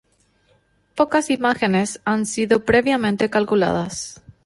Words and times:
Pocas 0.95 1.29
imágenes 1.29 2.01
han 2.05 2.25
sido 2.25 2.65
previamente 2.65 3.29
calculadas. 3.29 4.23